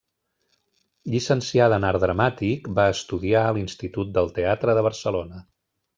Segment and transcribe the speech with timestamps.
[1.15, 5.45] Llicenciada en Art Dramàtic, va estudiar a l'Institut del Teatre de Barcelona.